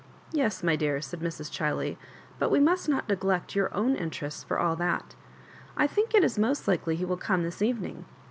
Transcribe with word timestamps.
"Yes, 0.31 0.63
n^ 0.63 0.77
dear," 0.79 0.99
said 0.99 1.19
Mrs. 1.19 1.51
Chiley, 1.51 1.95
^'but 2.41 2.49
we 2.49 2.59
must 2.59 2.89
not 2.89 3.07
neglect 3.07 3.53
your 3.55 3.71
own 3.71 3.95
interests 3.95 4.43
for 4.43 4.57
all 4.57 4.75
that 4.77 5.13
I 5.77 5.85
think 5.85 6.15
it 6.15 6.23
is 6.23 6.39
most 6.39 6.67
likely 6.67 6.95
he 6.95 7.05
will 7.05 7.17
come 7.17 7.43
this 7.43 7.61
even 7.61 7.85
ing. 7.85 8.05